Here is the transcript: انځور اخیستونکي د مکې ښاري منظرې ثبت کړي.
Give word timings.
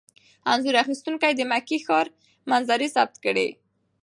انځور 0.51 0.75
اخیستونکي 0.83 1.31
د 1.35 1.41
مکې 1.51 1.77
ښاري 1.85 2.11
منظرې 2.49 2.87
ثبت 2.95 3.15
کړي. 3.25 3.47